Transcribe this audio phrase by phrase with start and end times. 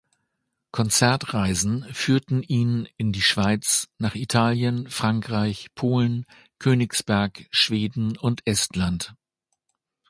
[0.71, 6.25] Konzertreisen führten ihn in die Schweiz, nach Italien, Frankreich, Polen,
[6.57, 9.13] Königsberg, Schweden und Estland.